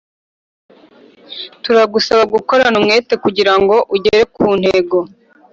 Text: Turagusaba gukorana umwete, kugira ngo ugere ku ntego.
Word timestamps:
Turagusaba 1.63 2.23
gukorana 2.33 2.75
umwete, 2.81 3.13
kugira 3.23 3.53
ngo 3.61 3.75
ugere 3.95 4.21
ku 4.33 4.45
ntego. 4.59 4.99